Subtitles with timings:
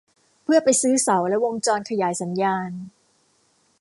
[0.43, 2.71] เพื่อไปซื้อเสาและวงจรขยายสัญญาณ